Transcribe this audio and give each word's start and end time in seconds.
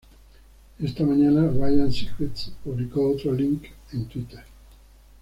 Esa 0.79 1.03
mañana, 1.03 1.47
Ryan 1.51 1.93
Seacrest 1.93 2.53
publicó 2.63 3.11
otro 3.11 3.33
link 3.33 3.65
en 3.93 4.05
Twitter. 4.07 4.43